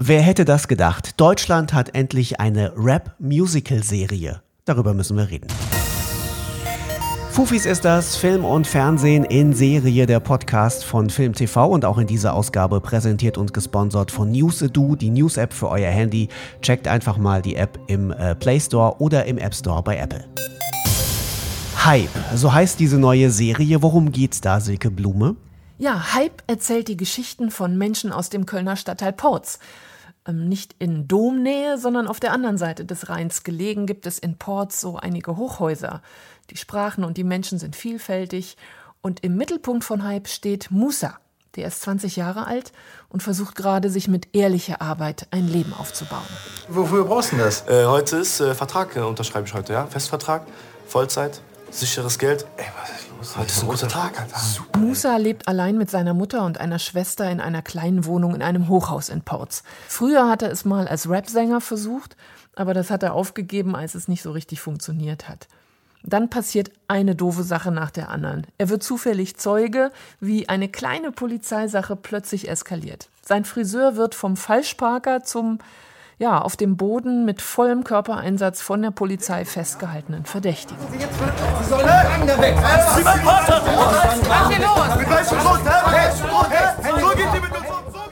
[0.00, 1.20] Wer hätte das gedacht?
[1.20, 4.42] Deutschland hat endlich eine Rap-Musical-Serie.
[4.64, 5.48] Darüber müssen wir reden.
[7.32, 11.98] Fufis ist das Film und Fernsehen in Serie, der Podcast von Film TV und auch
[11.98, 16.28] in dieser Ausgabe präsentiert und gesponsert von Newsedu, die News-App für euer Handy.
[16.62, 20.24] Checkt einfach mal die App im äh, Play Store oder im App Store bei Apple.
[21.84, 23.82] Hype, so heißt diese neue Serie.
[23.82, 25.34] Worum geht's da, Silke Blume?
[25.80, 29.60] Ja, Hype erzählt die Geschichten von Menschen aus dem Kölner Stadtteil Porz.
[30.26, 34.36] Ähm, nicht in Domnähe, sondern auf der anderen Seite des Rheins gelegen gibt es in
[34.38, 36.02] Ports so einige Hochhäuser.
[36.50, 38.56] Die Sprachen und die Menschen sind vielfältig
[39.02, 41.20] und im Mittelpunkt von Hype steht Musa.
[41.54, 42.72] Der ist 20 Jahre alt
[43.08, 46.26] und versucht gerade, sich mit ehrlicher Arbeit ein Leben aufzubauen.
[46.68, 47.68] Wofür brauchst du denn das?
[47.68, 49.86] Äh, heute ist äh, Vertrag, äh, unterschreibe ich heute, ja?
[49.86, 50.44] Festvertrag,
[50.88, 52.46] Vollzeit, sicheres Geld.
[52.56, 53.07] Ey, was ist?
[53.18, 54.36] Heute ist ein guter Tag, Alter.
[54.78, 58.68] Musa lebt allein mit seiner Mutter und einer Schwester in einer kleinen Wohnung in einem
[58.68, 59.64] Hochhaus in Ports.
[59.88, 62.16] Früher hat er es mal als Rapsänger versucht,
[62.54, 65.48] aber das hat er aufgegeben, als es nicht so richtig funktioniert hat.
[66.04, 68.46] Dann passiert eine doofe Sache nach der anderen.
[68.56, 73.08] Er wird zufällig Zeuge, wie eine kleine Polizeisache plötzlich eskaliert.
[73.22, 75.58] Sein Friseur wird vom Falschparker zum
[76.18, 80.80] ja, auf dem Boden mit vollem Körpereinsatz von der Polizei festgehaltenen Verdächtigen.
[80.90, 81.86] Sie sollen
[82.26, 82.56] da weg!
[84.48, 84.78] Hier los?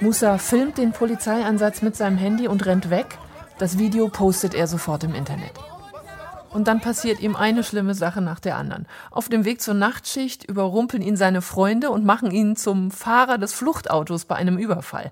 [0.00, 3.18] Musa filmt den Polizeieinsatz mit seinem Handy und rennt weg.
[3.58, 5.52] Das Video postet er sofort im Internet.
[6.50, 8.86] Und dann passiert ihm eine schlimme Sache nach der anderen.
[9.10, 13.52] Auf dem Weg zur Nachtschicht überrumpeln ihn seine Freunde und machen ihn zum Fahrer des
[13.52, 15.10] Fluchtautos bei einem Überfall.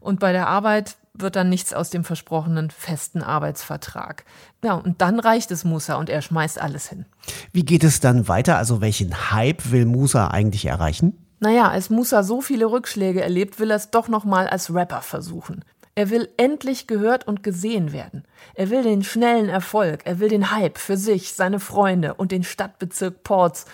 [0.00, 4.24] Und bei der Arbeit wird dann nichts aus dem versprochenen festen Arbeitsvertrag.
[4.64, 7.06] Ja, und dann reicht es Musa und er schmeißt alles hin.
[7.52, 8.58] Wie geht es dann weiter?
[8.58, 11.18] Also welchen Hype will Musa eigentlich erreichen?
[11.40, 15.64] Naja, als Musa so viele Rückschläge erlebt, will er es doch nochmal als Rapper versuchen.
[15.94, 18.24] Er will endlich gehört und gesehen werden.
[18.54, 22.44] Er will den schnellen Erfolg, er will den Hype für sich, seine Freunde und den
[22.44, 23.64] Stadtbezirk Ports,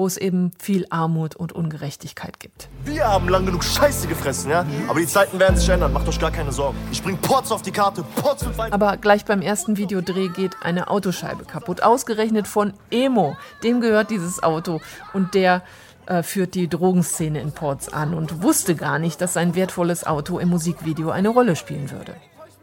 [0.00, 2.70] wo es eben viel Armut und Ungerechtigkeit gibt.
[2.86, 4.64] Wir haben lang genug Scheiße gefressen, ja?
[4.88, 6.78] Aber die Zeiten werden sich ändern, macht euch gar keine Sorgen.
[6.90, 8.72] Ich bring Ports auf die Karte, Ports wird weiter.
[8.72, 13.36] Aber gleich beim ersten Videodreh geht eine Autoscheibe kaputt, ausgerechnet von Emo.
[13.62, 14.80] Dem gehört dieses Auto
[15.12, 15.62] und der
[16.06, 20.38] äh, führt die Drogenszene in Ports an und wusste gar nicht, dass sein wertvolles Auto
[20.38, 22.14] im Musikvideo eine Rolle spielen würde.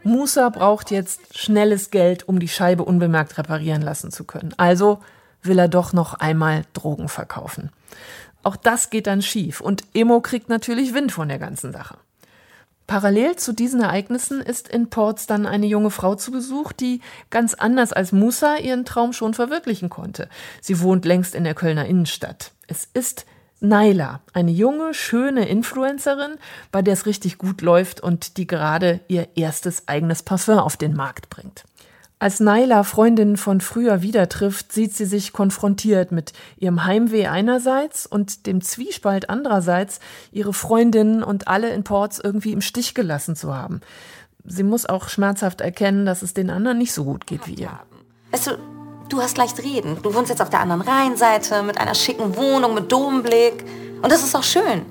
[0.02, 4.54] Musa braucht jetzt schnelles Geld, um die Scheibe unbemerkt reparieren lassen zu können.
[4.56, 4.98] Also
[5.42, 7.70] will er doch noch einmal Drogen verkaufen.
[8.42, 11.98] Auch das geht dann schief und Emo kriegt natürlich Wind von der ganzen Sache.
[12.86, 17.52] Parallel zu diesen Ereignissen ist in Ports dann eine junge Frau zu Besuch, die ganz
[17.52, 20.30] anders als Musa ihren Traum schon verwirklichen konnte.
[20.62, 22.52] Sie wohnt längst in der Kölner Innenstadt.
[22.66, 23.26] Es ist
[23.60, 26.38] Naila, eine junge, schöne Influencerin,
[26.72, 30.94] bei der es richtig gut läuft und die gerade ihr erstes eigenes Parfum auf den
[30.94, 31.64] Markt bringt.
[32.20, 38.06] Als Naila Freundinnen von früher wieder trifft, sieht sie sich konfrontiert mit ihrem Heimweh einerseits
[38.06, 40.00] und dem Zwiespalt andererseits,
[40.32, 43.82] ihre Freundinnen und alle in Ports irgendwie im Stich gelassen zu haben.
[44.44, 47.78] Sie muss auch schmerzhaft erkennen, dass es den anderen nicht so gut geht wie ihr.
[48.32, 48.58] Weißt du,
[49.08, 49.98] du hast leicht reden.
[50.02, 53.64] Du wohnst jetzt auf der anderen Rheinseite mit einer schicken Wohnung mit Domblick.
[54.02, 54.84] Und das ist auch schön.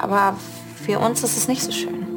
[0.00, 0.36] Aber
[0.84, 2.07] für uns ist es nicht so schön.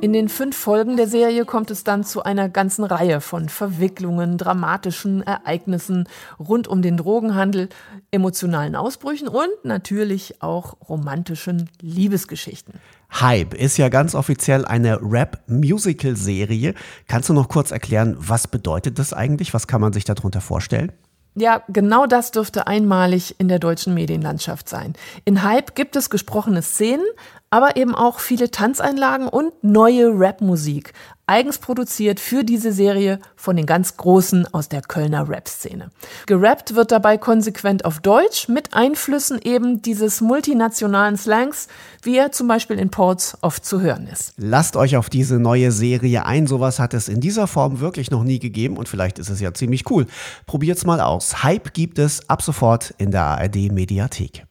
[0.00, 4.38] In den fünf Folgen der Serie kommt es dann zu einer ganzen Reihe von Verwicklungen,
[4.38, 7.68] dramatischen Ereignissen rund um den Drogenhandel,
[8.12, 12.74] emotionalen Ausbrüchen und natürlich auch romantischen Liebesgeschichten.
[13.10, 16.74] Hype ist ja ganz offiziell eine Rap-Musical-Serie.
[17.08, 19.52] Kannst du noch kurz erklären, was bedeutet das eigentlich?
[19.52, 20.92] Was kann man sich darunter vorstellen?
[21.34, 24.94] Ja, genau das dürfte einmalig in der deutschen Medienlandschaft sein.
[25.24, 27.04] In Hype gibt es gesprochene Szenen,
[27.50, 30.92] aber eben auch viele Tanzeinlagen und neue Rapmusik,
[31.28, 35.90] eigens produziert für diese Serie von den ganz Großen aus der Kölner Rap-Szene.
[36.26, 41.68] Gerappt wird dabei konsequent auf Deutsch mit Einflüssen eben dieses multinationalen Slangs,
[42.02, 44.32] wie er zum Beispiel in Ports oft zu hören ist.
[44.36, 46.46] Lasst euch auf diese neue Serie ein.
[46.46, 49.52] Sowas hat es in dieser Form wirklich noch nie gegeben und vielleicht ist es ja
[49.52, 50.06] ziemlich cool.
[50.46, 51.42] Probiert's mal aus.
[51.42, 54.44] Hype gibt es ab sofort in der ARD Mediathek.